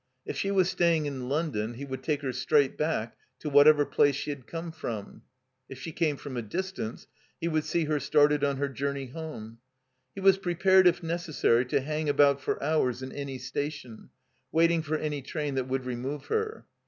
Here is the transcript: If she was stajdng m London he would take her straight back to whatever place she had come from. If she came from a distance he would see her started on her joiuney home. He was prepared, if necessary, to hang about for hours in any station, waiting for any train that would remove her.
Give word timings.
If 0.25 0.35
she 0.35 0.49
was 0.49 0.73
stajdng 0.73 1.05
m 1.05 1.29
London 1.29 1.75
he 1.75 1.85
would 1.85 2.01
take 2.01 2.23
her 2.23 2.33
straight 2.33 2.75
back 2.75 3.15
to 3.37 3.51
whatever 3.51 3.85
place 3.85 4.15
she 4.15 4.31
had 4.31 4.47
come 4.47 4.71
from. 4.71 5.21
If 5.69 5.77
she 5.79 5.91
came 5.91 6.17
from 6.17 6.35
a 6.35 6.41
distance 6.41 7.05
he 7.39 7.47
would 7.47 7.65
see 7.65 7.83
her 7.85 7.99
started 7.99 8.43
on 8.43 8.57
her 8.57 8.67
joiuney 8.67 9.11
home. 9.11 9.59
He 10.15 10.21
was 10.21 10.39
prepared, 10.39 10.87
if 10.87 11.03
necessary, 11.03 11.65
to 11.67 11.81
hang 11.81 12.09
about 12.09 12.41
for 12.41 12.63
hours 12.63 13.03
in 13.03 13.11
any 13.11 13.37
station, 13.37 14.09
waiting 14.51 14.81
for 14.81 14.97
any 14.97 15.21
train 15.21 15.53
that 15.53 15.67
would 15.67 15.85
remove 15.85 16.25
her. 16.25 16.65